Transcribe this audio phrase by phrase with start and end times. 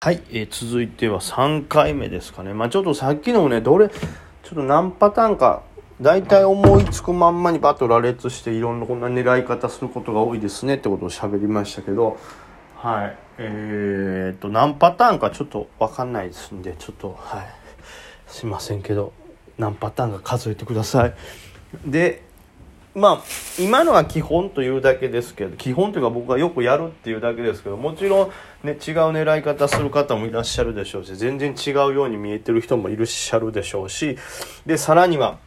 [0.00, 2.54] はい、えー続いては3回目ですかね。
[2.54, 5.64] まあちょっとさっきのね、どれ、ちょっと何パターンか、
[6.00, 12.16] 大体思いつくまんまにバッと羅列していろんなこんな狙い方することが多いですねってことを喋りましたけど、
[12.76, 17.46] はい、えー、っと、何パターンかちょっとわかんないですんで、ちょっと、はい、
[18.28, 19.12] すいませんけど、
[19.58, 21.14] 何パターンか数えてください。
[21.84, 22.22] で、
[22.94, 23.22] まあ
[23.58, 28.30] 今のは基本というだけですけど基本というか僕がよくやるっていうだけですけどもちろん、
[28.66, 28.76] ね、違う
[29.12, 34.16] 狙い方する方もいらっしゃるでしょうし全然違うように見えてる人もいらっしゃるでしょうし
[34.66, 35.38] でさらには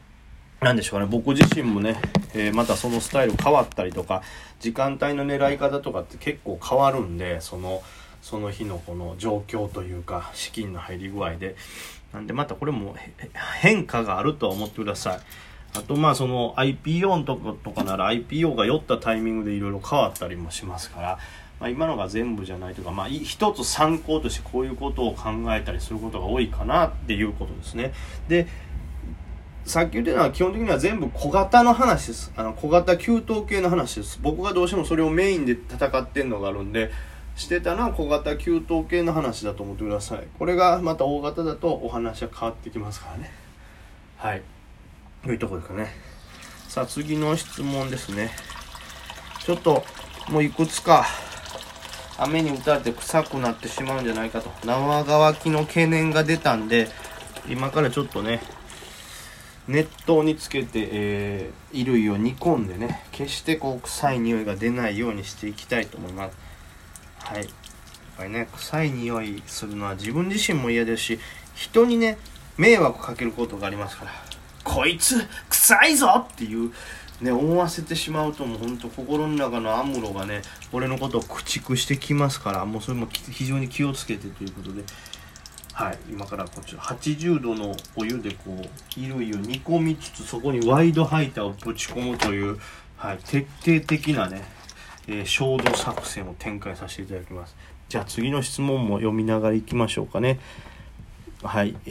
[0.62, 2.00] 何でしょうね僕自身もね、
[2.34, 4.22] えーまたそのスタイル変わったりとか
[4.60, 7.82] 時間帯の狙い方とかって結構変わるんでその
[8.22, 11.56] その日のこの状況というか資金の入り具合で。
[12.14, 12.96] なんでまたこれも
[13.62, 15.20] 変化があるとは思ってください。
[15.74, 21.20] あとまあその IPO のとかとかなら IPO が酔ったタイミングでいろいろ変わったりもしますから、
[21.60, 27.94] まあ、今のが全部じゃないというか、まあ、一つ参考としてこういうことを考えたりすることが多いかなっていうことですね。
[28.28, 28.48] で
[29.64, 32.34] さっき言ってたのは基本的には全部小型の話です。
[32.36, 34.20] あの小型給湯系の話です。
[34.22, 36.92] 僕がどうしてもそれをメインで戦ってんのがあるんで、
[37.36, 40.28] してたのは小型給湯系の話だと思ってください。
[40.38, 43.32] これがまた大型だとお話は変わってきますからね。
[44.18, 44.42] はい。
[45.24, 45.94] というとこですかね。
[46.68, 48.32] さあ次の質問ですね。
[49.46, 49.84] ちょっと
[50.30, 51.06] もういくつか
[52.18, 56.88] 雨に打たれて臭くなってしまうんじゃないかと生乾きの懸念が出たんで
[57.50, 58.42] 今からちょっとね
[59.68, 66.38] 熱湯につけて、えー衣類を煮込んでね決してこう臭い匂いが出ないようにしていきたいと思います
[67.20, 67.48] はいやっ
[68.18, 71.20] ぱりね臭い匂いするのは自分自身も嫌ですし
[71.56, 72.18] 人にね
[72.58, 74.31] 迷惑かけることがありますから
[74.64, 76.72] こいつ臭いぞっていう
[77.22, 84.84] ね思わせてしまうともうほんと心の中のアムロがね俺のことを駆逐してきますからもうそれも非常に気をつけてということで。
[85.74, 92.60] はい、今からこっち80度のお湯でこう衣類を煮込みつつそこにワイドハイターをぶち込むという、
[92.98, 94.44] はい、徹底的なね、
[95.08, 97.56] えー消毒作戦を展開させていただきます。
[97.88, 100.40] じゃあ次の質問も読みながらいきましょうかね。
[101.44, 101.90] はいえ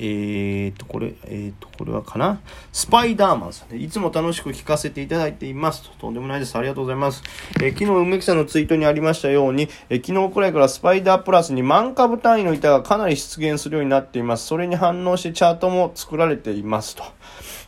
[0.68, 2.40] ー、とこれえー、とこれはかな？
[2.72, 5.82] スパイダーマンさんでいつも楽しく聞かせていただいています。
[5.82, 6.56] ととんでもないです。
[6.56, 7.22] ありがとうございます、
[7.60, 14.46] えー昨日梅木さんのツイートにありましたように、えー昨日くらいからスパイダープラスに万株単位の板がかなり出現するようになっています。
[14.46, 17.02] それに反応してチャートも作られていますと。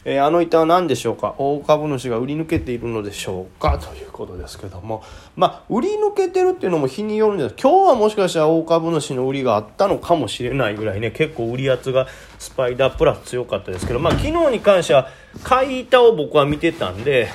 [0.04, 1.34] えーあの板は何でしょうか？
[1.38, 3.78] 大株主が売り抜けているのでしょうか？
[3.78, 5.04] ということですけども。
[5.36, 7.54] まあ売り抜けてるっていうのも日によるんです。
[7.60, 12.08] 今日はもしかしたら大株主の売りがあったのかもしれないぐらいね結構売り圧が
[12.38, 14.00] スパイダープラス強かったですけど。
[14.00, 15.08] まあ昨日に関しては
[15.44, 17.28] 買い板を僕は見てたんで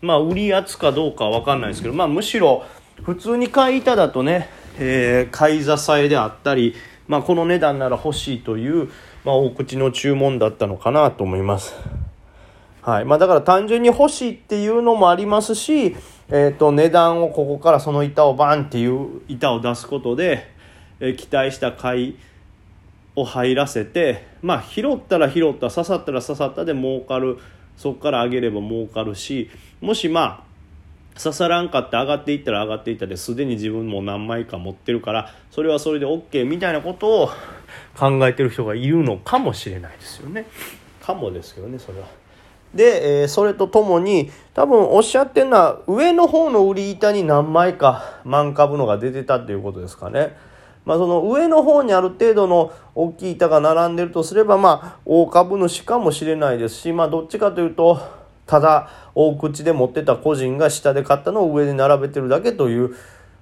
[0.00, 2.64] まあ売り圧かどうかは分かんないですけど、まあ、むしろ
[3.02, 4.48] 普通に買い板だとね、
[4.78, 6.74] えー買い支えであったり、
[7.12, 8.88] まあ、この値段なら欲しいという、
[9.22, 11.74] まあ、大口の注文だったのかなと思います。
[12.80, 15.94] はいまあ、だから単純に欲しいっていうのもありますし、
[16.30, 20.48] えー、と値段をここからその板をバンっていう板を出すことで、
[21.00, 22.18] えー期待した買い
[23.14, 27.38] を入らせてまあ拾ったら拾った刺さったら刺さったで儲かる
[27.76, 29.50] そこから上げれば儲かるし
[29.82, 30.51] もしまあ
[31.16, 37.30] 刺さらんかって上がっていったら上がっていったですでに自分も何枚か持ってるからそれはそれで OK みたいなことを
[37.96, 40.46] 考えてる人がいるのかもしれないですよね。
[41.02, 42.06] かもですけどねそれは。
[42.74, 50.36] で、えーそれとともに多分おっしゃってるのは上の方の売り板に何枚か万株のが出てたっていうことですかね。
[50.84, 62.94] まあ、その上の方にある程度の大きい板が並んでるとすればまあ大株主かもしれないですしまあどっちかというとただ大口で持ってた個人が下で買ったのを上で並べてるだけという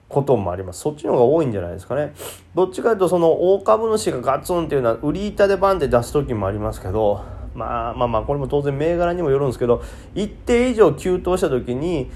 [0.08, 0.80] こともあります。
[0.80, 2.12] そっちの方が多いんじゃないですかね。
[2.54, 7.24] どっちかというとその大株主がガツンっていうのは売り板でバンで出す時もありますけど
[7.54, 9.82] まあまあまあこれも当然銘柄にもよるんですけど
[10.14, 12.10] 一定以上急騰した時に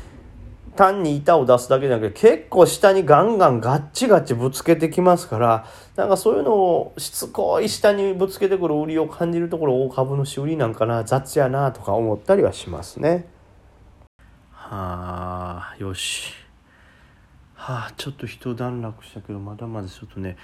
[0.76, 13.26] 単に板を出すだけじゃなくて結構下にガンガンガッチガチぶつけてきますからなんかそういうのをしつこい下にぶつけてくる売りを感じるところ大株主売りなんかな雑やなとか思ったりはしますね。
[14.50, 16.32] はあよし。
[17.54, 20.36] はあちょっと一段落したけどまだまだちょっとね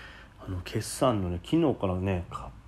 [0.47, 2.25] あの決算のね昨日からね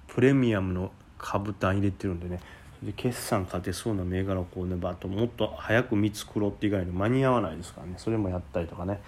[0.08, 2.40] プレミアムの株単入れてるんでね
[2.82, 7.94] で決算勝てそうな銘柄をこうねバッともっと早く見繕って以外に間に合わないですからね。
[7.96, 9.00] それもやったりとかね、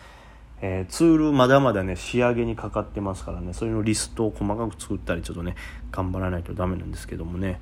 [0.61, 3.53] えーツールまだまだね仕上げにかかってますからね。
[3.53, 5.57] それのリストを細かく作ったりちょっとね
[5.91, 7.61] 頑張らないとダメなんですけどもね。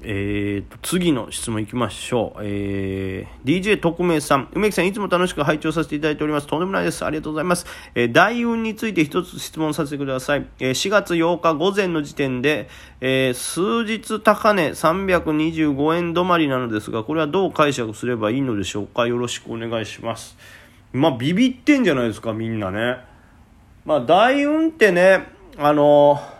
[0.00, 2.40] えーと、次の質問いきましょう。
[2.42, 4.48] えー、DJ 特命さん。
[4.52, 6.46] 梅木さん、いつも楽しく拝聴させていただいております。
[6.46, 7.04] とんでもないです。
[7.04, 7.66] ありがとうございます。
[7.96, 10.46] えー、大運について一つ質問させてください。
[10.60, 12.68] えー、4月8日午前の時点で、
[13.00, 19.08] えー、数日高値325円止まりなのですが、これはどう解釈すればいいのでしょうか？
[19.08, 20.36] よろしくお願いします。
[20.92, 22.98] まあ、ビビってんじゃないですか、みんなね。
[23.84, 26.37] まあ、大運ってね、あのー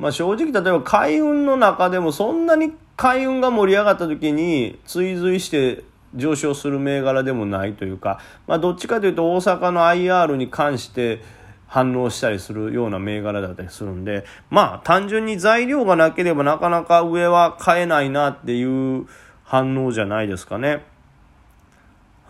[0.00, 11.20] まあ、正直例えば海運の中でもそんなに海運が盛り上がった時に追随して上昇する銘柄でもないというか、まあ、どっちかというと大阪の IR に関して
[11.66, 19.06] 反応したりするような銘柄だったりするんでまあ単純に材料がなければなかなか上は買えないなっていう
[19.44, 20.82] 反応じゃないですかね。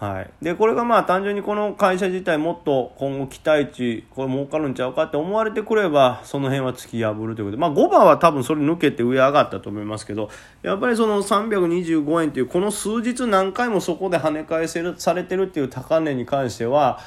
[0.00, 10.31] はい、でこれがまあ単純にこの会社自体もっと今後期待値これ儲かるんちゃうかって思われてくればその辺は突き破るということで、まあ、5番は多分それ抜けて上上がったと思いますけど
[10.62, 16.99] やっぱりその325円というこの数日何回もそこで跳ね返せるされてるっていう高値に関しては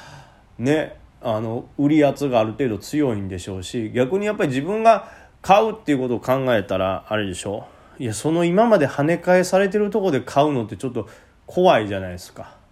[0.60, 5.10] ねあの売り圧がある程度強いんでしょうし逆にやっぱり自分が
[5.42, 7.66] 買うっていうことを考えたらあれでしょ
[7.98, 11.08] いやその今まで跳ね返されてるとこで買うのってちょっと
[11.46, 12.63] 怖いじゃないですか。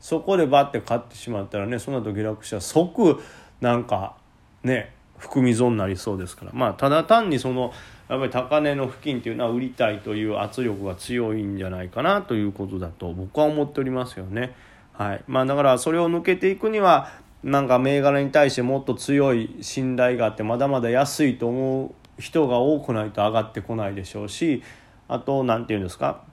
[0.00, 3.20] そこでバッて買ってしまったらねその後下落したら即
[3.60, 4.16] なんか
[4.62, 7.72] ね含み損になりそうですからまあただ単にその
[8.08, 14.54] やっぱり高値の付近っていうのは売りたいという圧力が強いんじゃないかなということだと僕は思っておりますよね。
[14.94, 17.12] はいまあ、だからそれを抜けていくには
[17.44, 24.62] なんか銘柄に対してもっと強い信頼があってまだまだ安いと思う人が多くないと上がってこないでしょうし
[25.06, 26.24] あと何て言うんですか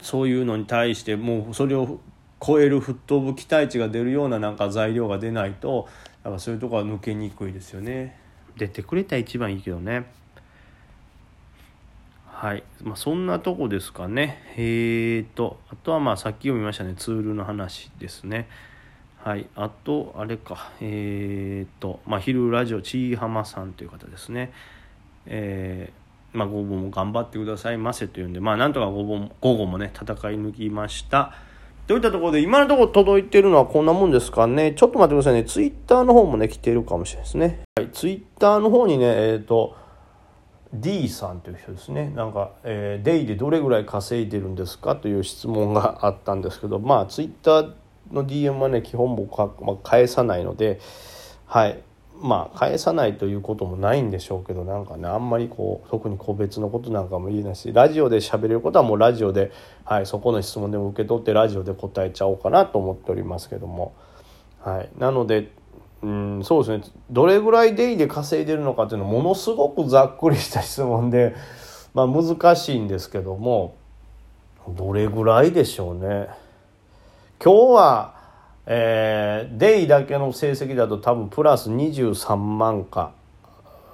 [0.00, 2.00] そういうのに対してもうそれを
[2.44, 5.88] 超える吹っ飛ぶ期待値が出るようななんか材料が出ないと
[6.24, 8.18] やっぱそういうとこは抜けにくいですよね。
[8.56, 10.06] 出てくれたら一番いいけどね。
[12.26, 12.64] はい。
[12.82, 14.42] まあそんなとこですかね。
[14.56, 16.94] えーとあとはまあさっき読みましたね。
[16.96, 18.48] ツールの話ですね。
[19.18, 19.46] はい。
[19.54, 20.72] あとあれか。
[20.80, 24.52] えーとまあ昼ラジオちいはまさんという方ですね。
[25.26, 31.34] えーまあ、午後も頑張ってくださいませというんで、まあ、なんとか午後午後もね戦い抜きました。
[31.86, 34.72] といったところで今のところ届いてるのはこんなもんですかね。
[34.72, 35.44] ちょっと待ってくださいね。
[35.44, 37.60] ツイッターの方もね、来てるかもしれないですね。
[37.76, 39.76] はい、ツイッターの方にね、えっ、ー、と、
[40.72, 42.10] D さんという人ですね。
[42.14, 47.72] なんか、えー、デイでどれぐらい稼いでるんですかという質問があったんですけど、まあ、ツイッター
[48.10, 50.80] の DM はね、基本僕は、まあ、返さないので、
[51.46, 51.82] はい。
[52.22, 59.50] まあ返さないということもないんでしょうけどなんかねあんまりこう特に個別のことなんかも言えないしラジオで喋れることはもうラジオで、
[59.84, 63.92] はい、そこの質問でも受け取ってラジオで答えちゃおうかなと思っておりますけども、
[64.60, 65.50] はい、なので
[66.02, 66.94] うんそうですね。
[67.10, 71.34] どれぐらいデイで稼いでるのかっていうのはものすごくざっくりした質問で、
[71.94, 73.76] まあ、難しいんですけども
[74.68, 76.28] どれぐらいでしょうね。
[77.42, 78.21] 今日は
[78.66, 83.12] えー、デイだけの成績だと多分プラス23万か、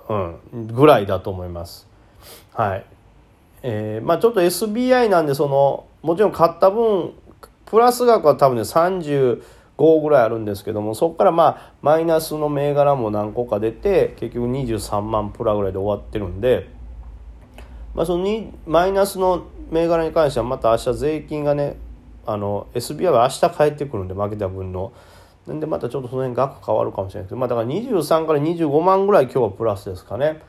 [0.08, 1.86] うん、ぐらいだと思います。
[2.52, 2.84] はい。
[3.62, 7.12] えー、まあちょっと SBI なんでそのもちろん買った分
[7.66, 9.40] プラス額は多分ね35
[10.00, 16.70] ぐらいあるんですけどもそこからまあマイナスの銘柄も何個か出て結局23万プラぐらいで終わってるんで、
[17.94, 21.76] まあ、そのにマイナスの銘柄に関してはまた明日税金がね
[22.30, 24.92] あの SBI は明日帰ってくるんで負けた分の。
[25.46, 30.42] なんでまたちょっとその辺額変わるかもしれないけどまあだから23から25万ぐらい今日はプラスですかね。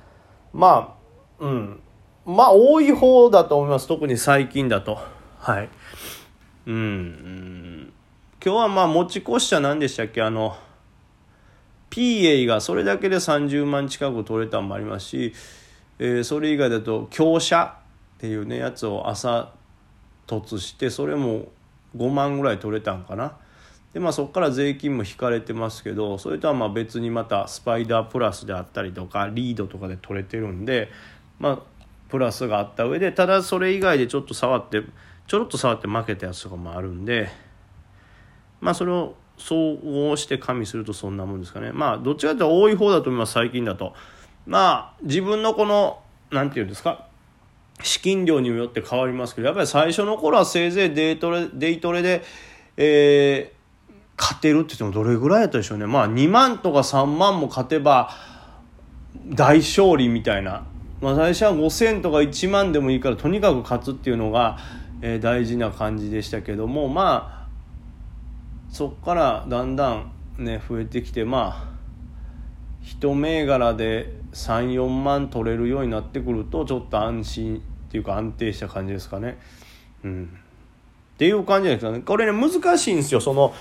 [0.52, 0.98] ま
[1.40, 1.80] あうん。
[2.26, 3.88] まあ多い方だと思います。
[3.88, 5.00] 特に最近だと。
[5.40, 5.70] はい。
[6.68, 7.94] うん、
[8.44, 10.22] 今日はまあ持ち越しち何でしたっけ？
[10.22, 10.56] あの
[11.90, 15.34] PA がそれだけで30万近く取れたのもありますし、
[15.98, 17.76] えー、それ以外だと強者
[18.18, 19.54] っていうねやつを朝
[20.28, 21.48] 突してそれも
[21.96, 23.38] 5万ぐらい取れたんかな？
[23.94, 30.90] でまあそこから税金も引かれてますけどそれとはまあ別にまたスパイダープラスであったりとかリードとかで取れてるんで
[31.40, 31.60] まあ
[32.10, 34.84] プラスがあった上でただそれ以外でちょっと触って
[35.28, 37.30] ちょろっと触って負けたやつとかもあるんで
[38.62, 41.72] まあそれを総合して加味するとそんなもんですかね。
[41.72, 43.94] まあどっちかというと多い方だと思います最近だと。
[44.46, 47.08] まあ自分のこの何て言うんですか？
[47.82, 52.24] 資金量によって変わりますけどやっぱり最初の頃はせいぜいデイトレデイトレで、
[52.76, 55.86] えー、勝てるって言ってもどれぐらいやったでしょうね。
[55.86, 58.10] まあ2万とか3万も勝てば
[59.30, 60.66] 大勝利みたいな、
[61.02, 64.58] まあ、最初は5,000とか1万でもいいからとにかく勝つっていうのが、
[65.02, 67.50] えー、大事な感じでしたけどもまあ
[68.72, 71.70] そっからだんだんね増えてきてまあ
[72.84, 79.40] 一銘柄で34万取れるようになってくるとちょっと安心っていうか安定した感じですかね。
[80.04, 80.40] うん
[81.16, 82.00] っていう感じですかね。
[82.00, 83.20] これね、難しいんですよ。
[83.20, 83.54] その、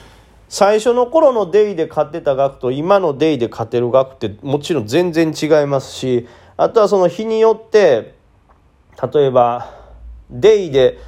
[0.49, 8.15] 最初の頃のデイで買ってた額と今のデイで勝てる額ってもちろん全然違いますし、あとはその日によって、
[9.13, 9.75] 例えば、
[10.31, 10.99] デイで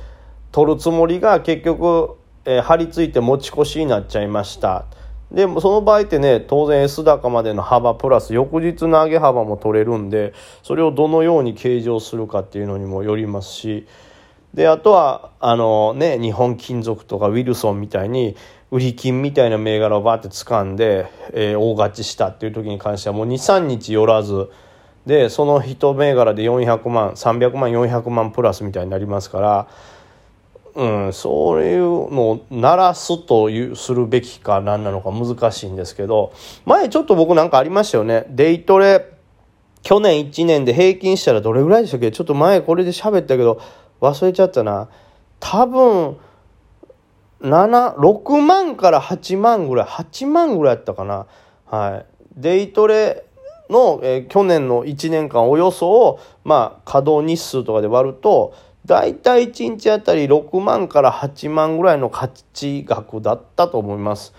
[0.50, 4.86] 取るつもりが結局、えー、張り付いて持ち越しになっちゃいました。
[5.32, 10.32] でもその場合ってね当然 S 高までの幅プラス翌日の上げ幅も取れるんで
[10.62, 13.86] それをどのように計上するかっていうのにもよりますし
[14.54, 18.36] であとはあのね日本金属とかウィルソンみたいに
[18.72, 24.50] 売り金みたいな銘柄をバーって掴んで、えー、大勝ちしたっていう時に関してはもう23日寄らず
[25.06, 29.68] でその一銘柄で400万300万400万プラスみたいになりますから
[30.74, 31.80] うん、そういう
[32.12, 36.32] のを鳴らすというするべきか何なのか難しいんですけど
[36.64, 38.26] 前ちょっと僕なんかありましたよね。
[38.28, 39.04] デイトレ
[39.82, 42.10] 去年1年で平均したらどれぐらいでしたっけ？
[42.10, 43.60] ちょっと前これで喋ったけど
[44.00, 44.88] 忘れちゃったな。
[45.40, 46.18] 多分
[47.40, 51.26] 6万から8万ぐらい8万ぐらいやったかな。
[51.64, 52.06] はい。
[52.36, 53.24] デイトレ
[53.70, 58.54] の、えー、去年の1年間およそをまあ稼働日数とかで割ると
[58.86, 64.32] 大体1日あたり6万から8万ぐらいの価値額だったと思います。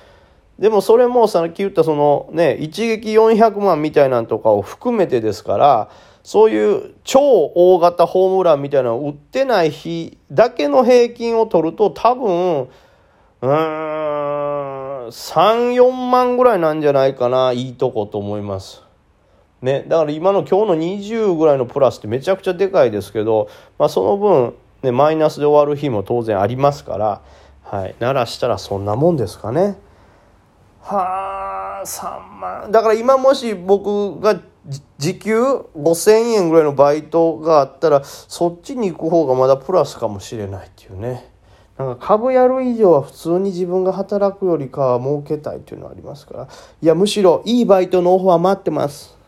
[0.59, 5.89] でもそれもさっき言ったそのね一撃400万みたいなんとかを含めてですから
[6.23, 7.19] そういう超
[7.55, 12.69] 大型ホームランみたいなのを打ってない日だけの平均を取ると多分
[13.41, 18.83] うーん34万ぐらいなんじゃないかないいとこと思います。
[19.61, 27.21] ね、だから今の今日の20ぐらいのプラスってめちゃくちゃでかいですけど、まあ、その分、ね、マイナスで終わる日も当然ありますから、
[27.63, 29.77] はい、ならしたらそんなもんですかね。
[30.81, 34.39] はあ3万だから今もし僕が
[34.97, 35.41] 時給
[35.75, 41.29] 5,000円ぐらいのバイトがあったらそっちに行く方がまだプラスかもしれないっていうね。
[41.77, 46.47] なんか株やる以上は普通に自分が働くよりかは儲けたいっていうのはありますから。
[46.81, 49.20] いやむしろいいバイトのオファー待ってます。